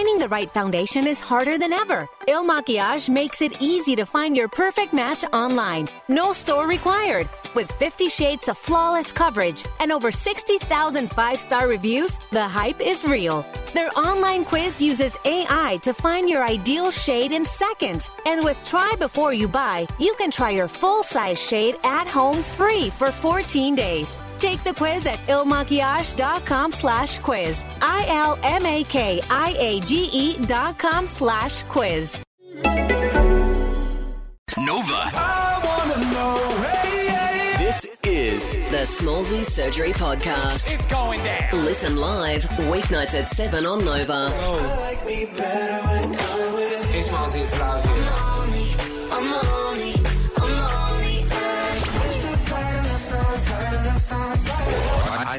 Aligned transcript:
Finding 0.00 0.18
the 0.18 0.28
right 0.28 0.50
foundation 0.50 1.06
is 1.06 1.20
harder 1.20 1.58
than 1.58 1.74
ever. 1.74 2.08
Il 2.26 2.42
Makiage 2.42 3.10
makes 3.10 3.42
it 3.42 3.52
easy 3.60 3.94
to 3.96 4.06
find 4.06 4.34
your 4.34 4.48
perfect 4.48 4.94
match 4.94 5.24
online. 5.30 5.90
No 6.08 6.32
store 6.32 6.66
required. 6.66 7.28
With 7.54 7.70
50 7.72 8.08
shades 8.08 8.48
of 8.48 8.56
flawless 8.56 9.12
coverage 9.12 9.66
and 9.78 9.92
over 9.92 10.10
60,000 10.10 11.10
five 11.10 11.38
star 11.38 11.68
reviews, 11.68 12.18
the 12.30 12.48
hype 12.48 12.80
is 12.80 13.04
real. 13.04 13.44
Their 13.74 13.90
online 13.90 14.46
quiz 14.46 14.80
uses 14.80 15.18
AI 15.26 15.78
to 15.82 15.92
find 15.92 16.30
your 16.30 16.44
ideal 16.44 16.90
shade 16.90 17.32
in 17.32 17.44
seconds. 17.44 18.10
And 18.24 18.42
with 18.42 18.64
Try 18.64 18.94
Before 18.98 19.34
You 19.34 19.48
Buy, 19.48 19.86
you 19.98 20.14
can 20.14 20.30
try 20.30 20.48
your 20.48 20.68
full 20.68 21.02
size 21.02 21.46
shade 21.46 21.76
at 21.84 22.06
home 22.06 22.42
free 22.42 22.88
for 22.88 23.12
14 23.12 23.74
days. 23.74 24.16
Take 24.40 24.64
the 24.64 24.74
quiz 24.74 25.06
at 25.06 25.18
ilmakiage.com 25.26 26.72
slash 26.72 27.18
quiz. 27.18 27.64
I-L-M-A-K-I-A-G-E 27.82 28.46
dot 30.46 30.78
com 30.78 31.06
slash 31.06 31.62
quiz. 31.64 32.24
Nova. 34.58 35.10
This 37.58 37.86
is 38.04 38.54
The 38.70 38.84
Smallzy 38.84 39.44
Surgery 39.44 39.92
Podcast. 39.92 40.74
It's 40.74 40.86
going 40.86 41.22
down. 41.22 41.64
Listen 41.64 41.96
live 41.96 42.42
weeknights 42.68 43.14
at 43.14 43.28
7 43.28 43.64
on 43.64 43.84
Nova. 43.84 44.30
Hey, 44.30 44.96
Smallzy, 47.02 47.42
it's 47.42 47.58
loud 47.58 48.29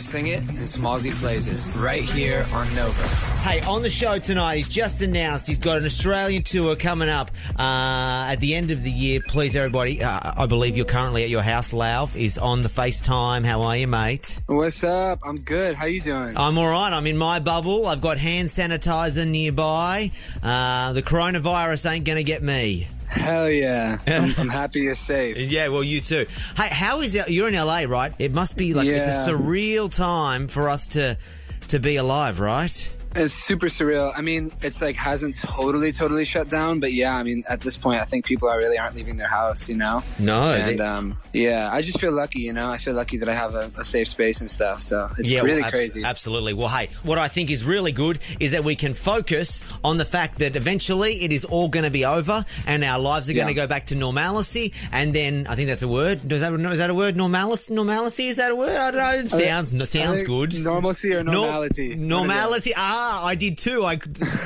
sing 0.00 0.28
it 0.28 0.40
and 0.40 0.58
Smallzy 0.58 1.12
plays 1.12 1.48
it 1.48 1.78
right 1.78 2.02
here 2.02 2.46
on 2.52 2.74
Nova. 2.74 3.02
Hey, 3.40 3.60
on 3.62 3.82
the 3.82 3.90
show 3.90 4.18
tonight, 4.18 4.56
he's 4.56 4.68
just 4.68 5.00
announced 5.02 5.46
he's 5.46 5.58
got 5.58 5.78
an 5.78 5.84
Australian 5.84 6.42
tour 6.42 6.76
coming 6.76 7.08
up 7.08 7.30
uh, 7.58 8.26
at 8.28 8.36
the 8.36 8.54
end 8.54 8.70
of 8.70 8.82
the 8.82 8.90
year. 8.90 9.20
Please, 9.26 9.56
everybody, 9.56 10.02
uh, 10.02 10.32
I 10.36 10.46
believe 10.46 10.76
you're 10.76 10.84
currently 10.84 11.22
at 11.22 11.30
your 11.30 11.42
house. 11.42 11.72
Lauv 11.72 12.16
is 12.16 12.36
on 12.36 12.62
the 12.62 12.68
FaceTime. 12.68 13.44
How 13.44 13.62
are 13.62 13.76
you, 13.76 13.86
mate? 13.86 14.38
What's 14.46 14.84
up? 14.84 15.20
I'm 15.24 15.40
good. 15.40 15.74
How 15.74 15.86
you 15.86 16.00
doing? 16.00 16.36
I'm 16.36 16.58
all 16.58 16.68
right. 16.68 16.92
I'm 16.92 17.06
in 17.06 17.16
my 17.16 17.40
bubble. 17.40 17.86
I've 17.86 18.00
got 18.00 18.18
hand 18.18 18.48
sanitizer 18.48 19.26
nearby. 19.26 20.10
Uh, 20.42 20.92
the 20.92 21.02
coronavirus 21.02 21.90
ain't 21.90 22.04
going 22.04 22.16
to 22.16 22.24
get 22.24 22.42
me. 22.42 22.88
Hell 23.10 23.50
yeah. 23.50 23.98
I'm, 24.06 24.34
I'm 24.38 24.48
happy 24.48 24.80
you're 24.80 24.94
safe. 24.94 25.36
Yeah, 25.36 25.68
well, 25.68 25.82
you 25.82 26.00
too. 26.00 26.26
Hey, 26.56 26.68
how 26.68 27.00
is 27.00 27.14
it? 27.14 27.28
You're 27.28 27.48
in 27.48 27.54
LA, 27.54 27.80
right? 27.88 28.14
It 28.18 28.32
must 28.32 28.56
be 28.56 28.72
like 28.72 28.86
it's 28.86 29.08
a 29.08 29.30
surreal 29.30 29.94
time 29.94 30.46
for 30.46 30.68
us 30.68 30.88
to 30.88 31.16
to 31.68 31.78
be 31.78 31.96
alive, 31.96 32.40
right? 32.40 32.92
It's 33.14 33.34
super 33.34 33.66
surreal. 33.66 34.12
I 34.16 34.20
mean, 34.22 34.52
it's 34.62 34.80
like 34.80 34.94
hasn't 34.96 35.36
totally, 35.36 35.90
totally 35.92 36.24
shut 36.24 36.48
down, 36.48 36.78
but 36.80 36.92
yeah, 36.92 37.16
I 37.16 37.22
mean, 37.24 37.42
at 37.48 37.60
this 37.60 37.76
point, 37.76 38.00
I 38.00 38.04
think 38.04 38.24
people 38.24 38.48
are 38.48 38.56
really 38.58 38.78
aren't 38.78 38.94
leaving 38.94 39.16
their 39.16 39.28
house, 39.28 39.68
you 39.68 39.76
know? 39.76 40.02
No, 40.18 40.52
And 40.52 40.78
they- 40.78 40.84
um, 40.84 41.18
yeah, 41.32 41.70
I 41.72 41.82
just 41.82 42.00
feel 42.00 42.12
lucky, 42.12 42.40
you 42.40 42.52
know? 42.52 42.70
I 42.70 42.78
feel 42.78 42.94
lucky 42.94 43.16
that 43.18 43.28
I 43.28 43.32
have 43.34 43.54
a, 43.54 43.70
a 43.78 43.84
safe 43.84 44.08
space 44.08 44.40
and 44.40 44.48
stuff, 44.50 44.82
so 44.82 45.10
it's 45.18 45.28
yeah, 45.28 45.40
really 45.40 45.60
well, 45.62 45.70
crazy. 45.70 46.02
Absolutely. 46.04 46.54
Well, 46.54 46.68
hey, 46.68 46.88
what 47.02 47.18
I 47.18 47.26
think 47.28 47.50
is 47.50 47.64
really 47.64 47.92
good 47.92 48.20
is 48.38 48.52
that 48.52 48.62
we 48.62 48.76
can 48.76 48.94
focus 48.94 49.64
on 49.82 49.96
the 49.96 50.04
fact 50.04 50.38
that 50.38 50.54
eventually 50.54 51.22
it 51.22 51.32
is 51.32 51.44
all 51.44 51.68
going 51.68 51.84
to 51.84 51.90
be 51.90 52.04
over 52.04 52.44
and 52.66 52.84
our 52.84 52.98
lives 53.00 53.28
are 53.28 53.32
going 53.32 53.48
to 53.48 53.52
Yeah. 53.54 53.64
go 53.64 53.66
back 53.66 53.86
to 53.86 53.96
normalcy. 53.96 54.72
And 54.92 55.12
then 55.14 55.46
I 55.48 55.56
think 55.56 55.68
that's 55.68 55.82
a 55.82 55.88
word. 55.88 56.32
Is 56.32 56.40
that, 56.40 56.52
is 56.52 56.78
that 56.78 56.90
a 56.90 56.94
word? 56.94 57.16
Normalcy? 57.16 57.74
Normalcy? 57.74 58.28
Is 58.28 58.36
that 58.36 58.50
a 58.52 58.56
word? 58.56 58.76
I 58.76 58.90
don't 58.92 59.00
know. 59.32 59.38
It 59.38 59.46
sounds 59.46 59.90
sounds 59.90 60.22
good. 60.22 60.54
Normalcy 60.62 61.12
or 61.14 61.24
Nor- 61.24 61.34
normality? 61.34 61.96
normality. 61.96 62.72
Ah, 62.76 62.99
Ah, 63.02 63.24
I 63.24 63.34
did 63.34 63.56
too. 63.56 63.86
I 63.86 63.98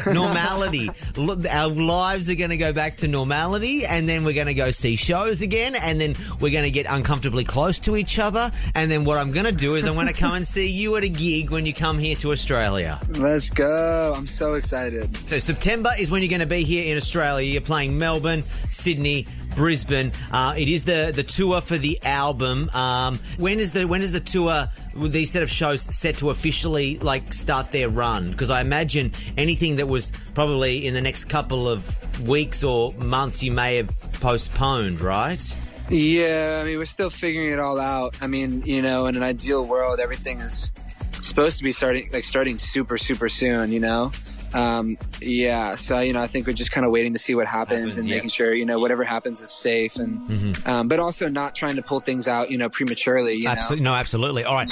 normality. 0.06 0.88
Our 1.18 1.68
lives 1.68 2.30
are 2.30 2.36
going 2.36 2.50
to 2.50 2.56
go 2.56 2.72
back 2.72 2.98
to 2.98 3.08
normality, 3.08 3.84
and 3.84 4.08
then 4.08 4.24
we're 4.24 4.34
going 4.34 4.46
to 4.46 4.54
go 4.54 4.70
see 4.70 4.94
shows 4.94 5.42
again, 5.42 5.74
and 5.74 6.00
then 6.00 6.14
we're 6.40 6.52
going 6.52 6.62
to 6.62 6.70
get 6.70 6.86
uncomfortably 6.88 7.42
close 7.42 7.80
to 7.80 7.96
each 7.96 8.20
other. 8.20 8.52
And 8.76 8.92
then 8.92 9.04
what 9.04 9.18
I'm 9.18 9.32
going 9.32 9.46
to 9.46 9.52
do 9.52 9.74
is 9.74 9.86
I'm 9.86 9.94
going 9.94 10.06
to 10.06 10.12
come 10.12 10.34
and 10.34 10.46
see 10.46 10.68
you 10.68 10.94
at 10.94 11.02
a 11.02 11.08
gig 11.08 11.50
when 11.50 11.66
you 11.66 11.74
come 11.74 11.98
here 11.98 12.14
to 12.16 12.30
Australia. 12.30 13.00
Let's 13.08 13.50
go. 13.50 14.14
I'm 14.16 14.28
so 14.28 14.54
excited. 14.54 15.16
So 15.26 15.40
September 15.40 15.90
is 15.98 16.12
when 16.12 16.22
you're 16.22 16.30
going 16.30 16.38
to 16.38 16.46
be 16.46 16.62
here 16.62 16.90
in 16.92 16.96
Australia. 16.96 17.50
You're 17.50 17.60
playing 17.60 17.98
Melbourne, 17.98 18.44
Sydney, 18.70 19.26
Brisbane. 19.54 20.12
Uh, 20.30 20.54
it 20.56 20.68
is 20.68 20.84
the 20.84 21.12
the 21.14 21.22
tour 21.22 21.60
for 21.60 21.78
the 21.78 21.98
album. 22.04 22.70
Um, 22.70 23.18
when 23.38 23.60
is 23.60 23.72
the 23.72 23.86
when 23.86 24.02
is 24.02 24.12
the 24.12 24.20
tour? 24.20 24.68
These 24.96 25.32
set 25.32 25.42
of 25.42 25.50
shows 25.50 25.82
set 25.82 26.18
to 26.18 26.30
officially 26.30 26.98
like 26.98 27.32
start 27.32 27.72
their 27.72 27.88
run 27.88 28.30
because 28.30 28.50
I 28.50 28.60
imagine 28.60 29.12
anything 29.36 29.76
that 29.76 29.88
was 29.88 30.12
probably 30.34 30.86
in 30.86 30.94
the 30.94 31.00
next 31.00 31.24
couple 31.24 31.68
of 31.68 32.20
weeks 32.26 32.62
or 32.62 32.92
months 32.94 33.42
you 33.42 33.50
may 33.52 33.76
have 33.76 33.90
postponed, 34.20 35.00
right? 35.00 35.56
Yeah, 35.90 36.60
I 36.62 36.64
mean, 36.64 36.78
we're 36.78 36.86
still 36.86 37.10
figuring 37.10 37.52
it 37.52 37.58
all 37.58 37.78
out. 37.78 38.16
I 38.22 38.26
mean, 38.26 38.62
you 38.62 38.80
know, 38.80 39.06
in 39.06 39.16
an 39.16 39.22
ideal 39.22 39.66
world, 39.66 40.00
everything 40.00 40.40
is 40.40 40.72
supposed 41.20 41.58
to 41.58 41.64
be 41.64 41.72
starting, 41.72 42.08
like, 42.10 42.24
starting 42.24 42.58
super, 42.58 42.96
super 42.96 43.28
soon, 43.28 43.70
you 43.70 43.80
know? 43.80 44.10
Um, 44.54 44.96
yeah, 45.20 45.74
so, 45.74 45.98
you 45.98 46.12
know, 46.12 46.20
I 46.20 46.28
think 46.28 46.46
we're 46.46 46.52
just 46.52 46.70
kind 46.70 46.86
of 46.86 46.92
waiting 46.92 47.12
to 47.14 47.18
see 47.18 47.34
what 47.34 47.46
happens 47.46 47.64
Happens, 47.64 47.98
and 47.98 48.08
yeah. 48.08 48.16
making 48.16 48.30
sure, 48.30 48.54
you 48.54 48.64
know, 48.64 48.78
whatever 48.78 49.04
happens 49.04 49.40
is 49.40 49.50
safe 49.50 49.96
and, 49.96 50.66
um, 50.66 50.86
but 50.86 51.00
also 51.00 51.28
not 51.28 51.54
trying 51.54 51.76
to 51.76 51.82
pull 51.82 52.00
things 52.00 52.28
out, 52.28 52.50
you 52.50 52.58
know, 52.58 52.68
prematurely, 52.68 53.34
you 53.34 53.44
know? 53.44 53.50
Absolutely, 53.50 53.84
no, 53.84 53.94
absolutely. 53.94 54.44
All 54.44 54.54
right. 54.54 54.70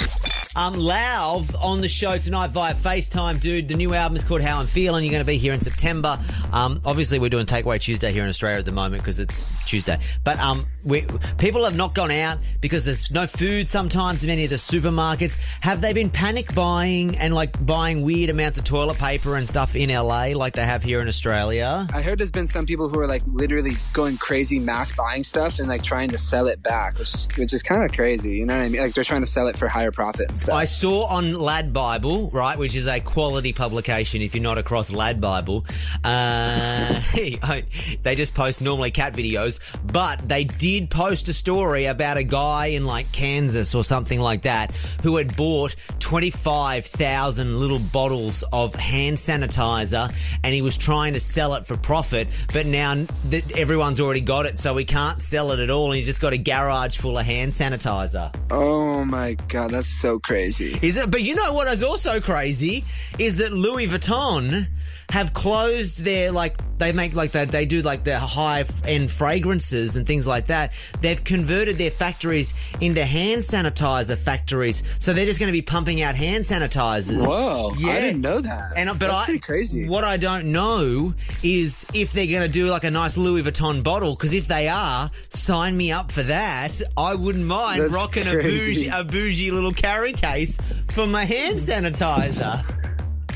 Um, 0.55 0.75
Lauv 0.75 1.59
on 1.59 1.81
the 1.81 1.87
show 1.87 2.15
tonight 2.19 2.51
via 2.51 2.75
FaceTime, 2.75 3.39
dude. 3.39 3.67
The 3.67 3.73
new 3.73 3.95
album 3.95 4.15
is 4.15 4.23
called 4.23 4.41
How 4.41 4.59
I'm 4.59 4.67
Feeling. 4.67 5.03
You're 5.03 5.11
going 5.11 5.21
to 5.21 5.25
be 5.25 5.39
here 5.39 5.51
in 5.51 5.59
September. 5.59 6.19
Um, 6.51 6.79
obviously, 6.85 7.17
we're 7.17 7.29
doing 7.29 7.47
Takeaway 7.47 7.79
Tuesday 7.79 8.11
here 8.11 8.21
in 8.21 8.29
Australia 8.29 8.59
at 8.59 8.65
the 8.65 8.71
moment 8.71 9.01
because 9.01 9.19
it's 9.19 9.49
Tuesday. 9.65 9.99
But 10.23 10.37
um, 10.37 10.67
we, 10.83 11.07
people 11.39 11.63
have 11.63 11.75
not 11.75 11.95
gone 11.95 12.11
out 12.11 12.37
because 12.61 12.85
there's 12.85 13.09
no 13.09 13.25
food 13.25 13.67
sometimes 13.67 14.23
in 14.23 14.27
many 14.27 14.43
of 14.43 14.51
the 14.51 14.57
supermarkets. 14.57 15.39
Have 15.61 15.81
they 15.81 15.91
been 15.91 16.11
panic 16.11 16.53
buying 16.53 17.17
and 17.17 17.33
like 17.33 17.65
buying 17.65 18.03
weird 18.03 18.29
amounts 18.29 18.59
of 18.59 18.63
toilet 18.63 18.99
paper 18.99 19.37
and 19.37 19.49
stuff 19.49 19.75
in 19.75 19.89
LA 19.89 20.33
like 20.35 20.53
they 20.53 20.65
have 20.65 20.83
here 20.83 21.01
in 21.01 21.07
Australia? 21.07 21.87
I 21.91 22.03
heard 22.03 22.19
there's 22.19 22.29
been 22.29 22.45
some 22.45 22.67
people 22.67 22.89
who 22.89 22.99
are 22.99 23.07
like 23.07 23.23
literally 23.25 23.71
going 23.93 24.17
crazy 24.17 24.59
mass 24.59 24.95
buying 24.95 25.23
stuff 25.23 25.57
and 25.57 25.67
like 25.67 25.81
trying 25.81 26.09
to 26.09 26.19
sell 26.19 26.45
it 26.45 26.61
back, 26.61 26.99
which 26.99 27.25
which 27.37 27.53
is 27.53 27.63
kind 27.63 27.83
of 27.83 27.91
crazy. 27.91 28.33
You 28.33 28.45
know 28.45 28.55
what 28.55 28.65
I 28.65 28.69
mean? 28.69 28.81
Like 28.81 28.93
they're 28.93 29.03
trying 29.03 29.21
to 29.21 29.27
sell 29.27 29.47
it 29.47 29.57
for 29.57 29.67
higher 29.67 29.91
profit 29.91 30.29
and 30.29 30.42
stuff. 30.43 30.55
I 30.55 30.65
saw 30.65 31.05
on 31.05 31.33
Lad 31.33 31.73
Bible, 31.73 32.29
right, 32.31 32.57
which 32.57 32.75
is 32.75 32.87
a 32.87 32.99
quality 32.99 33.53
publication 33.53 34.21
if 34.21 34.35
you're 34.35 34.43
not 34.43 34.57
across 34.57 34.91
Lad 34.91 35.21
Bible. 35.21 35.65
Uh, 36.03 37.01
they 38.03 38.15
just 38.15 38.35
post 38.35 38.61
normally 38.61 38.91
cat 38.91 39.13
videos, 39.13 39.59
but 39.91 40.27
they 40.27 40.43
did 40.43 40.89
post 40.89 41.29
a 41.29 41.33
story 41.33 41.85
about 41.85 42.17
a 42.17 42.23
guy 42.23 42.67
in 42.67 42.85
like 42.85 43.11
Kansas 43.11 43.73
or 43.73 43.83
something 43.83 44.19
like 44.19 44.43
that 44.43 44.75
who 45.01 45.15
had 45.15 45.35
bought 45.35 45.75
25,000 45.99 47.59
little 47.59 47.79
bottles 47.79 48.43
of 48.51 48.75
hand 48.75 49.17
sanitizer 49.17 50.13
and 50.43 50.53
he 50.53 50.61
was 50.61 50.77
trying 50.77 51.13
to 51.13 51.19
sell 51.19 51.55
it 51.55 51.65
for 51.65 51.77
profit, 51.77 52.27
but 52.53 52.65
now 52.65 53.05
that 53.29 53.57
everyone's 53.57 53.99
already 53.99 54.21
got 54.21 54.45
it, 54.45 54.59
so 54.59 54.75
he 54.75 54.85
can't 54.85 55.21
sell 55.21 55.51
it 55.51 55.59
at 55.59 55.69
all 55.69 55.85
and 55.85 55.95
he's 55.95 56.05
just 56.05 56.21
got 56.21 56.33
a 56.33 56.37
garage 56.37 56.97
full 56.97 57.17
of 57.17 57.25
hand 57.25 57.51
sanitizer. 57.51 58.33
oh 58.51 59.05
my 59.05 59.35
god, 59.47 59.71
that's 59.71 59.87
so 59.87 60.19
crazy. 60.19 60.32
Is 60.81 60.97
it? 60.97 61.09
But 61.11 61.21
you 61.23 61.35
know 61.35 61.53
what 61.53 61.67
is 61.67 61.83
also 61.83 62.19
crazy 62.19 62.85
is 63.19 63.37
that 63.37 63.53
Louis 63.53 63.87
Vuitton 63.87 64.67
have 65.09 65.33
closed 65.33 66.03
their 66.03 66.31
like 66.31 66.57
they 66.79 66.91
make 66.91 67.13
like 67.13 67.33
that 67.33 67.51
they 67.51 67.65
do 67.65 67.81
like 67.81 68.03
the 68.03 68.17
high 68.17 68.65
end 68.85 69.11
fragrances 69.11 69.95
and 69.95 70.07
things 70.07 70.25
like 70.25 70.47
that. 70.47 70.73
They've 71.01 71.23
converted 71.23 71.77
their 71.77 71.91
factories 71.91 72.53
into 72.81 73.05
hand 73.05 73.41
sanitizer 73.41 74.17
factories, 74.17 74.81
so 74.99 75.13
they're 75.13 75.25
just 75.25 75.39
going 75.39 75.47
to 75.47 75.53
be 75.53 75.61
pumping 75.61 76.01
out 76.01 76.15
hand 76.15 76.43
sanitizers. 76.43 77.25
Whoa, 77.25 77.71
I 77.87 78.01
didn't 78.01 78.21
know 78.21 78.41
that. 78.41 78.73
And 78.75 78.89
but 78.89 78.99
That's 78.99 79.13
I 79.13 79.25
pretty 79.25 79.39
crazy. 79.39 79.87
What 79.87 80.03
I 80.03 80.17
don't 80.17 80.51
know 80.51 81.13
is 81.43 81.85
if 81.93 82.13
they're 82.13 82.27
going 82.27 82.47
to 82.47 82.51
do 82.51 82.67
like 82.67 82.83
a 82.83 82.91
nice 82.91 83.17
Louis 83.17 83.43
Vuitton 83.43 83.83
bottle. 83.83 84.15
Because 84.15 84.33
if 84.33 84.47
they 84.47 84.67
are, 84.67 85.11
sign 85.29 85.75
me 85.77 85.91
up 85.91 86.11
for 86.11 86.23
that. 86.23 86.81
I 86.97 87.15
wouldn't 87.15 87.45
mind 87.45 87.81
That's 87.81 87.93
rocking 87.93 88.27
a 88.27 88.33
bougie, 88.33 88.87
a 88.87 89.03
bougie 89.03 89.51
little 89.51 89.73
carry 89.73 90.13
case 90.23 90.57
for 90.93 91.05
my 91.05 91.25
hand 91.25 91.57
sanitizer. 91.57 92.82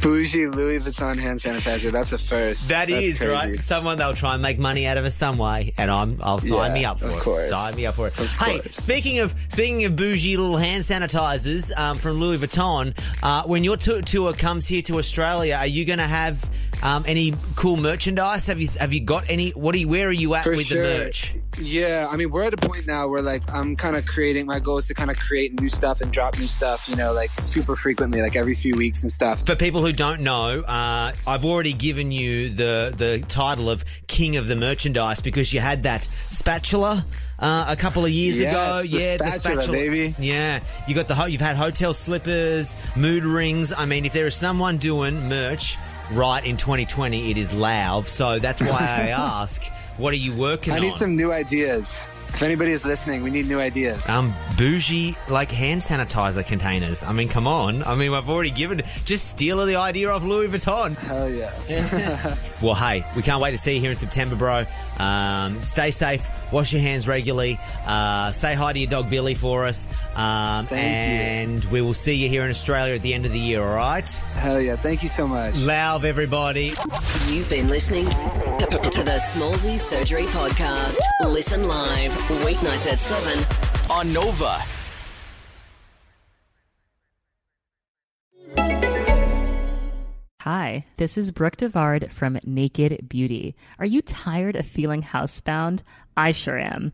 Bougie 0.02 0.48
Louis 0.48 0.80
Vuitton 0.80 1.18
hand 1.18 1.40
sanitizer. 1.40 1.92
That's 1.92 2.14
a 2.14 2.18
first. 2.18 2.70
That 2.70 2.88
That's 2.90 3.04
is 3.06 3.18
crazy. 3.18 3.32
right. 3.34 3.56
Someone 3.60 3.98
they'll 3.98 4.14
try 4.14 4.34
and 4.34 4.42
make 4.42 4.60
money 4.60 4.86
out 4.86 4.98
of 4.98 5.06
us 5.06 5.16
some 5.16 5.38
way, 5.38 5.74
and 5.78 5.90
I'm 5.92 6.20
I'll 6.22 6.40
sign 6.40 6.70
Yeah, 6.70 6.74
me 6.74 6.86
up 6.86 7.00
for 7.00 7.08
of 7.10 7.18
it. 7.18 7.20
course. 7.22 7.50
Sign 7.50 7.76
me 7.76 7.86
up 7.86 7.96
for 7.96 8.08
it. 8.08 8.20
Of 8.20 8.30
hey, 8.32 8.60
course. 8.60 8.76
speaking 8.76 9.20
of 9.20 9.34
speaking 9.50 9.86
of 9.86 9.96
bougie 9.96 10.38
little 10.38 10.58
hand 10.58 10.84
sanitizers 10.84 11.76
um, 11.78 11.98
from 11.98 12.20
Louis 12.20 12.38
Vuitton, 12.38 12.98
uh, 13.24 13.44
when 13.44 13.64
your 13.64 13.78
tour, 13.78 14.02
tour 14.02 14.34
comes 14.34 14.68
here 14.68 14.82
to 14.84 14.98
Australia, 14.98 15.56
are 15.56 15.68
you 15.68 15.86
going 15.86 16.00
to 16.00 16.06
have 16.08 16.48
um, 16.84 17.04
any 17.08 17.34
cool 17.56 17.78
merchandise? 17.78 18.48
Have 18.48 18.62
you 18.62 18.68
have 18.80 18.94
you 18.94 19.00
got 19.02 19.30
any? 19.30 19.50
What 19.52 19.74
are 19.76 19.80
you? 19.80 19.88
Where 19.88 20.08
are 20.08 20.12
you 20.14 20.36
at 20.36 20.44
For 20.44 20.52
with 20.52 20.68
sure. 20.68 20.84
the 20.84 20.98
merch? 21.06 21.34
Yeah, 21.60 22.08
I 22.12 22.18
mean, 22.18 22.30
we're 22.30 22.44
at 22.44 22.54
a 22.54 22.58
point 22.58 22.86
now 22.86 23.08
where 23.08 23.24
like 23.24 23.42
I'm 23.52 23.76
kind 23.76 23.96
of 23.96 24.06
creating. 24.06 24.46
My 24.46 24.60
goal 24.60 24.78
is 24.78 24.86
to 24.88 24.94
kind 24.94 25.10
of 25.10 25.18
create 25.18 25.60
new 25.60 25.70
stuff 25.70 26.02
and 26.02 26.12
drop 26.14 26.38
new 26.38 26.46
stuff. 26.46 26.88
You 26.88 26.96
know, 26.96 27.14
like 27.14 27.32
super 27.42 27.76
frequently, 27.76 28.22
like 28.22 28.36
every 28.36 28.54
few 28.54 28.76
weeks 28.78 29.02
and 29.02 29.12
stuff. 29.12 29.44
For 29.44 29.56
people 29.56 29.84
who 29.84 29.87
don't 29.92 30.22
know, 30.22 30.62
uh, 30.62 31.13
I've 31.25 31.45
already 31.45 31.74
given 31.74 32.12
you 32.12 32.50
the 32.50 32.94
the 32.95 33.19
title 33.28 33.69
of 33.69 33.84
king 34.07 34.36
of 34.38 34.48
the 34.48 34.56
merchandise 34.56 35.22
because 35.22 35.54
you 35.54 35.60
had 35.60 35.84
that 35.84 36.07
spatula 36.30 37.06
uh, 37.39 37.66
a 37.68 37.75
couple 37.75 38.04
of 38.06 38.12
years 38.12 38.39
Yes, 38.39 38.51
ago. 38.51 38.81
the 38.81 38.88
yeah, 39.04 39.18
the 39.18 39.31
spatula, 39.31 39.62
spatula, 39.63 39.78
baby. 39.78 40.16
Yeah, 40.19 40.62
you 40.88 40.95
got 40.95 41.07
the 41.07 41.16
ho- 41.16 41.25
you've 41.25 41.42
had 41.42 41.56
hotel 41.56 41.94
slippers, 41.94 42.75
mood 42.95 43.24
rings. 43.24 43.74
I 43.74 43.86
mean, 43.86 44.06
if 44.06 44.13
there 44.13 44.25
is 44.28 44.36
someone 44.36 44.78
doing 44.78 45.28
merch 45.30 45.78
right 46.12 46.44
in 46.44 46.57
2020, 46.57 47.31
it 47.31 47.38
is 47.38 47.51
Lauv. 47.51 48.07
So 48.07 48.39
that's 48.39 48.62
why 48.62 48.78
I 48.80 49.07
ask, 49.42 49.62
what 49.98 50.13
are 50.13 50.18
you 50.18 50.34
working 50.36 50.74
I 50.74 50.78
on? 50.78 50.81
I 50.84 50.86
need 50.86 50.94
some 50.94 51.16
new 51.16 51.31
ideas. 51.31 52.07
If 52.33 52.44
anybody 52.44 52.71
is 52.71 52.85
listening, 52.85 53.24
we 53.24 53.31
need 53.31 53.47
new 53.47 53.59
ideas. 53.59 54.07
um, 54.09 54.33
bougie 54.57 55.15
like 55.27 55.50
hand 55.50 55.81
sanitizer 55.81 56.45
containers. 56.45 57.01
I 57.03 57.12
mean, 57.12 57.29
come 57.29 57.47
on. 57.47 57.81
I 57.83 57.95
mean, 57.95 58.13
I've 58.13 58.29
already 58.29 58.51
given. 58.51 58.81
Just 59.06 59.27
steal 59.29 59.65
the 59.65 59.75
idea 59.77 60.12
of 60.12 60.24
Louis 60.24 60.47
Vuitton. 60.47 60.95
Hell 60.97 61.29
yeah. 61.29 62.35
Well, 62.62 62.75
hey, 62.75 63.06
we 63.15 63.21
can't 63.21 63.42
wait 63.42 63.51
to 63.51 63.57
see 63.57 63.75
you 63.75 63.80
here 63.81 63.92
in 63.92 63.98
September, 63.98 64.36
bro. 64.36 64.65
Um, 64.98 65.62
stay 65.63 65.92
safe. 65.92 66.25
Wash 66.51 66.71
your 66.74 66.81
hands 66.81 67.07
regularly. 67.07 67.59
Uh, 67.86 68.31
say 68.31 68.56
hi 68.56 68.74
to 68.74 68.80
your 68.80 68.89
dog 68.89 69.09
Billy 69.09 69.36
for 69.36 69.65
us. 69.68 69.88
Um, 70.15 70.65
Thank 70.65 70.71
you. 70.71 70.77
and 70.77 71.65
we 71.65 71.81
will 71.81 71.94
see 71.94 72.13
you 72.15 72.30
here 72.30 72.44
in 72.44 72.50
Australia 72.50 72.95
at 72.95 73.01
the 73.01 73.13
end 73.13 73.25
of 73.25 73.31
the 73.33 73.39
year. 73.39 73.62
All 73.62 73.75
right. 73.75 74.09
Hell 74.09 74.59
yeah. 74.62 74.75
Thank 74.75 75.04
you 75.04 75.09
so 75.09 75.27
much. 75.27 75.56
Love, 75.57 76.06
everybody. 76.06 76.74
You've 77.27 77.50
been 77.50 77.68
listening 77.68 78.06
to, 78.06 78.65
to 78.92 79.03
the 79.03 79.19
Smallzy 79.19 79.77
Surgery 79.77 80.24
Podcast. 80.24 80.98
Listen 81.25 81.68
live, 81.68 82.12
weeknights 82.44 82.92
at 82.92 82.98
7 83.00 83.92
on 83.92 84.12
Nova. 84.13 84.63
Hi, 90.50 90.86
this 90.96 91.18
is 91.18 91.32
Brooke 91.32 91.58
Devard 91.58 92.10
from 92.10 92.40
Naked 92.46 93.10
Beauty. 93.10 93.54
Are 93.80 93.86
you 93.86 94.02
tired 94.02 94.56
of 94.56 94.66
feeling 94.66 95.04
housebound? 95.04 95.82
I 96.16 96.32
sure 96.32 96.58
am. 96.58 96.94